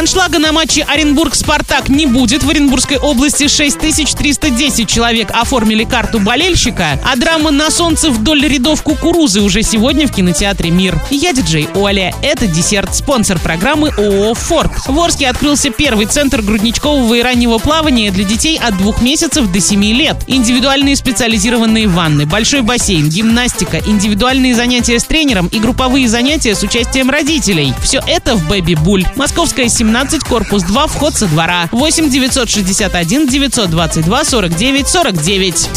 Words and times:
Аншлага 0.00 0.38
на 0.38 0.50
матче 0.50 0.82
Оренбург-Спартак 0.82 1.90
не 1.90 2.06
будет. 2.06 2.42
В 2.42 2.48
Оренбургской 2.48 2.96
области 2.96 3.48
6310 3.48 4.88
человек 4.88 5.30
оформили 5.30 5.84
карту 5.84 6.20
болельщика, 6.20 6.98
а 7.04 7.16
драма 7.16 7.50
на 7.50 7.70
солнце 7.70 8.10
вдоль 8.10 8.46
рядов 8.46 8.82
кукурузы 8.82 9.42
уже 9.42 9.62
сегодня 9.62 10.08
в 10.08 10.12
кинотеатре 10.12 10.70
«Мир». 10.70 10.98
Я 11.10 11.34
диджей 11.34 11.68
Оля. 11.74 12.14
Это 12.22 12.46
десерт, 12.46 12.96
спонсор 12.96 13.38
программы 13.38 13.90
ООО 13.90 14.32
«Форд». 14.32 14.72
В 14.86 14.98
Орске 14.98 15.28
открылся 15.28 15.68
первый 15.68 16.06
центр 16.06 16.40
грудничкового 16.40 17.12
и 17.12 17.20
раннего 17.20 17.58
плавания 17.58 18.10
для 18.10 18.24
детей 18.24 18.58
от 18.58 18.78
двух 18.78 19.02
месяцев 19.02 19.52
до 19.52 19.60
7 19.60 19.84
лет. 19.84 20.16
Индивидуальные 20.26 20.96
специализированные 20.96 21.88
ванны, 21.88 22.24
большой 22.24 22.62
бассейн, 22.62 23.10
гимнастика, 23.10 23.82
индивидуальные 23.84 24.54
занятия 24.54 24.98
с 24.98 25.04
тренером 25.04 25.48
и 25.48 25.58
групповые 25.58 26.08
занятия 26.08 26.54
с 26.54 26.62
участием 26.62 27.10
родителей. 27.10 27.74
Все 27.82 28.00
это 28.06 28.34
в 28.34 28.48
Бэби 28.48 28.76
Буль. 28.76 29.04
Московская 29.14 29.68
17, 29.68 29.89
корпус 30.28 30.62
2, 30.62 30.86
вход 30.86 31.14
со 31.14 31.26
двора. 31.26 31.68
8 31.72 32.10
961 32.10 33.26
922 33.26 34.24
49 34.24 34.88
49. 34.88 35.68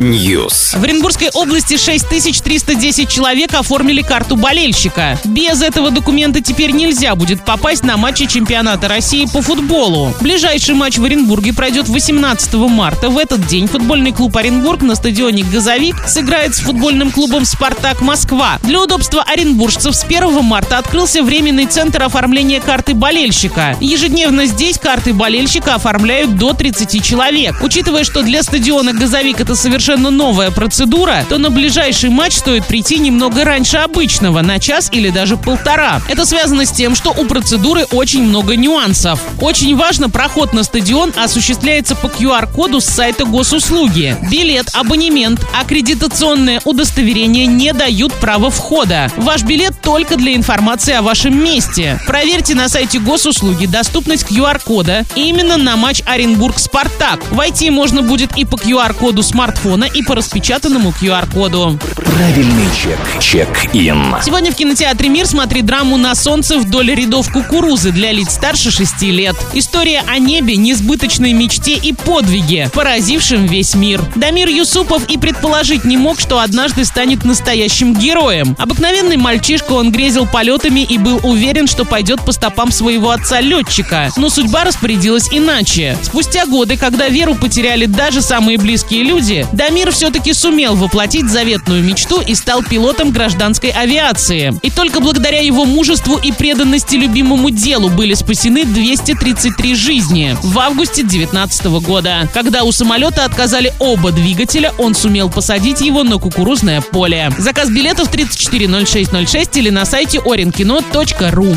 News. 0.00 0.78
В 0.78 0.82
Оренбургской 0.82 1.28
области 1.34 1.76
6310 1.76 3.08
человек 3.08 3.52
оформили 3.54 4.00
карту 4.00 4.36
болельщика. 4.36 5.18
Без 5.24 5.60
этого 5.60 5.90
документа 5.90 6.40
теперь 6.40 6.70
нельзя 6.70 7.14
будет 7.14 7.44
попасть 7.44 7.84
на 7.84 7.98
матчи 7.98 8.26
чемпионата 8.26 8.88
России 8.88 9.26
по 9.26 9.42
футболу. 9.42 10.14
Ближайший 10.20 10.74
матч 10.74 10.96
в 10.96 11.04
Оренбурге 11.04 11.52
пройдет 11.52 11.88
18 11.88 12.54
марта. 12.54 13.10
В 13.10 13.18
этот 13.18 13.46
день 13.46 13.66
футбольный 13.66 14.12
клуб 14.12 14.36
Оренбург 14.36 14.80
на 14.80 14.94
стадионе 14.94 15.44
«Газовик» 15.44 15.96
сыграет 16.08 16.54
с 16.54 16.60
футбольным 16.60 17.10
клубом 17.10 17.44
«Спартак 17.44 18.00
Москва». 18.00 18.58
Для 18.62 18.80
удобства 18.80 19.22
оренбуржцев 19.22 19.94
с 19.94 20.04
1 20.04 20.42
марта 20.42 20.78
открылся 20.78 21.22
временный 21.22 21.66
центр 21.66 22.05
оформления 22.06 22.60
карты 22.60 22.94
болельщика. 22.94 23.76
Ежедневно 23.80 24.46
здесь 24.46 24.78
карты 24.78 25.12
болельщика 25.12 25.74
оформляют 25.74 26.36
до 26.36 26.52
30 26.52 27.04
человек. 27.04 27.56
Учитывая, 27.62 28.04
что 28.04 28.22
для 28.22 28.42
стадиона 28.42 28.92
«Газовик» 28.92 29.40
это 29.40 29.54
совершенно 29.54 30.10
новая 30.10 30.50
процедура, 30.50 31.24
то 31.28 31.38
на 31.38 31.50
ближайший 31.50 32.10
матч 32.10 32.34
стоит 32.34 32.64
прийти 32.64 32.98
немного 32.98 33.44
раньше 33.44 33.76
обычного, 33.76 34.40
на 34.40 34.58
час 34.58 34.88
или 34.92 35.10
даже 35.10 35.36
полтора. 35.36 36.00
Это 36.08 36.24
связано 36.24 36.64
с 36.64 36.72
тем, 36.72 36.94
что 36.94 37.10
у 37.10 37.26
процедуры 37.26 37.84
очень 37.92 38.22
много 38.22 38.56
нюансов. 38.56 39.20
Очень 39.40 39.76
важно, 39.76 40.08
проход 40.08 40.52
на 40.52 40.62
стадион 40.62 41.12
осуществляется 41.16 41.94
по 41.94 42.06
QR-коду 42.06 42.80
с 42.80 42.86
сайта 42.86 43.24
госуслуги. 43.24 44.16
Билет, 44.30 44.68
абонемент, 44.72 45.40
аккредитационное 45.60 46.60
удостоверение 46.64 47.46
не 47.46 47.72
дают 47.72 48.12
права 48.14 48.50
входа. 48.50 49.10
Ваш 49.16 49.42
билет 49.42 49.74
только 49.82 50.16
для 50.16 50.34
информации 50.34 50.94
о 50.94 51.02
вашем 51.02 51.42
месте. 51.42 51.95
Проверьте 52.06 52.54
на 52.54 52.68
сайте 52.68 52.98
госуслуги 52.98 53.66
доступность 53.66 54.24
QR-кода 54.30 55.04
именно 55.14 55.56
на 55.56 55.76
матч 55.76 56.02
Оренбург-Спартак. 56.06 57.20
Войти 57.30 57.70
можно 57.70 58.02
будет 58.02 58.36
и 58.36 58.44
по 58.44 58.56
QR-коду 58.56 59.22
смартфона, 59.22 59.84
и 59.84 60.02
по 60.02 60.14
распечатанному 60.14 60.90
QR-коду. 60.90 61.78
Правильный 61.96 62.66
чек. 62.76 62.98
Чек-ин. 63.20 64.16
Сегодня 64.22 64.52
в 64.52 64.56
кинотеатре 64.56 65.08
«Мир» 65.08 65.26
смотри 65.26 65.62
драму 65.62 65.96
«На 65.96 66.14
солнце 66.14 66.58
вдоль 66.58 66.94
рядов 66.94 67.32
кукурузы» 67.32 67.92
для 67.92 68.12
лиц 68.12 68.34
старше 68.34 68.70
6 68.70 69.02
лет. 69.02 69.36
История 69.54 70.02
о 70.06 70.18
небе, 70.18 70.56
несбыточной 70.56 71.32
мечте 71.32 71.74
и 71.74 71.92
подвиге, 71.92 72.70
поразившем 72.72 73.46
весь 73.46 73.74
мир. 73.74 74.02
Дамир 74.14 74.48
Юсупов 74.48 75.08
и 75.08 75.16
предположить 75.18 75.84
не 75.84 75.96
мог, 75.96 76.20
что 76.20 76.40
однажды 76.40 76.84
станет 76.84 77.24
настоящим 77.24 77.94
героем. 77.94 78.56
Обыкновенный 78.58 79.16
мальчишка, 79.16 79.72
он 79.72 79.90
грезил 79.90 80.26
полетами 80.26 80.80
и 80.80 80.98
был 80.98 81.20
уверен, 81.22 81.66
что 81.66 81.84
пойдет 81.86 82.24
по 82.24 82.32
стопам 82.32 82.70
своего 82.70 83.10
отца-летчика. 83.10 84.10
Но 84.16 84.28
судьба 84.28 84.64
распорядилась 84.64 85.28
иначе. 85.30 85.96
Спустя 86.02 86.46
годы, 86.46 86.76
когда 86.76 87.08
веру 87.08 87.34
потеряли 87.34 87.86
даже 87.86 88.20
самые 88.20 88.58
близкие 88.58 89.02
люди, 89.02 89.46
Дамир 89.52 89.92
все-таки 89.92 90.32
сумел 90.32 90.76
воплотить 90.76 91.30
заветную 91.30 91.82
мечту 91.82 92.20
и 92.20 92.34
стал 92.34 92.62
пилотом 92.62 93.10
гражданской 93.10 93.70
авиации. 93.70 94.58
И 94.62 94.70
только 94.70 95.00
благодаря 95.00 95.40
его 95.40 95.64
мужеству 95.64 96.18
и 96.22 96.32
преданности 96.32 96.96
любимому 96.96 97.50
делу 97.50 97.88
были 97.88 98.14
спасены 98.14 98.64
233 98.64 99.74
жизни 99.74 100.36
в 100.42 100.58
августе 100.58 101.02
2019 101.02 101.66
года. 101.86 102.28
Когда 102.32 102.64
у 102.64 102.72
самолета 102.72 103.24
отказали 103.24 103.72
оба 103.78 104.12
двигателя, 104.12 104.72
он 104.78 104.94
сумел 104.94 105.30
посадить 105.30 105.80
его 105.80 106.02
на 106.02 106.18
кукурузное 106.18 106.80
поле. 106.80 107.30
Заказ 107.38 107.70
билетов 107.70 108.08
340606 108.10 109.56
или 109.56 109.70
на 109.70 109.84
сайте 109.84 110.18
orinkino.ru. 110.18 111.56